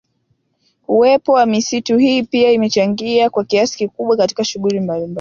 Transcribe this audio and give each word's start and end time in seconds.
Uwepo 0.87 1.31
wa 1.33 1.45
misitu 1.45 1.97
hii 1.97 2.23
pia 2.23 2.51
imechangia 2.51 3.29
kwa 3.29 3.43
kiasi 3.45 3.77
kikubwa 3.77 4.17
katika 4.17 4.43
shughuli 4.43 4.79
mbalimbali 4.79 5.09